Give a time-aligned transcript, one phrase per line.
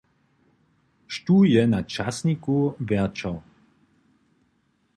[1.15, 2.57] Štó je na časniku
[2.87, 3.35] wjerćał?